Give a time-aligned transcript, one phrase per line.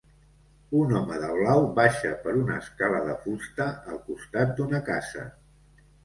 [0.77, 5.27] Un home de blau baixa per una escala de fusta al costat d'una casa.